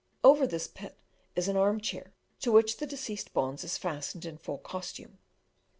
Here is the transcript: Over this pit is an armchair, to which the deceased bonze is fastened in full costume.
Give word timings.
Over 0.23 0.47
this 0.47 0.67
pit 0.67 0.97
is 1.35 1.47
an 1.47 1.57
armchair, 1.57 2.11
to 2.39 2.51
which 2.51 2.77
the 2.77 2.87
deceased 2.87 3.33
bonze 3.33 3.63
is 3.63 3.77
fastened 3.77 4.25
in 4.25 4.39
full 4.39 4.57
costume. 4.57 5.19